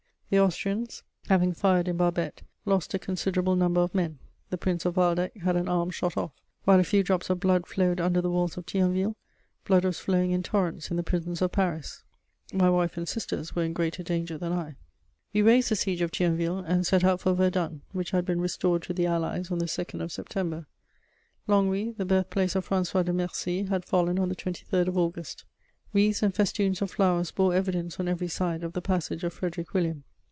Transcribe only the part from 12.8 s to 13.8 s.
and sisters were in